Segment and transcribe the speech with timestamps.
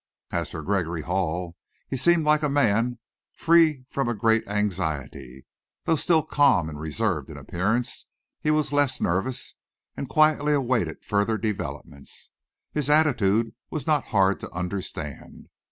[0.31, 1.55] As for Gregory Hall,
[1.87, 2.97] he seemed like a man
[3.37, 5.45] free from a great anxiety.
[5.83, 8.07] Though still calm and reserved in appearance,
[8.39, 9.53] he was less nervous,
[9.95, 12.31] and quietly awaited further developments.
[12.71, 15.49] His attitude was not hard to understand.